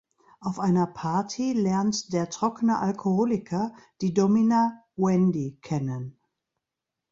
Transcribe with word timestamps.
Auf 0.39 0.57
einer 0.59 0.87
Party 0.87 1.53
lernt 1.53 2.11
der 2.11 2.31
trockene 2.31 2.79
Alkoholiker 2.79 3.71
die 4.01 4.15
Domina 4.15 4.81
Wendy 4.95 5.59
kennen. 5.61 6.17